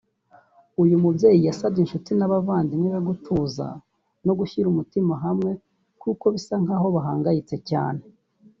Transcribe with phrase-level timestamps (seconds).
[0.83, 3.67] uyu mubyeyi yasabye inshuti n’abavandimwe be gutuza
[4.25, 5.51] no gushyira umutima hamwe
[6.01, 8.01] kuko bisa nk’aho bahangayitse cyane